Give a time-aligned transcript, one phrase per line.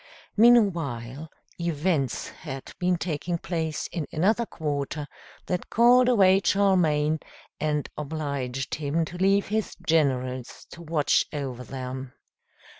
[0.35, 1.29] Meanwhile
[1.59, 5.05] events had been taking place in another quarter,
[5.45, 7.19] that called away Charlemagne,
[7.59, 12.13] and obliged him to leave his generals to watch over them.